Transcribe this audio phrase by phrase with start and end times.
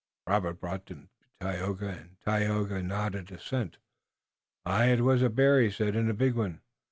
[0.25, 3.77] Robert brought them to him and Tayoga nodded assent.
[4.65, 6.61] "Aye, it was a bear," he said, "and a big one."